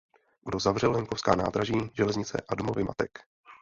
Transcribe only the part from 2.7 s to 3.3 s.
matek?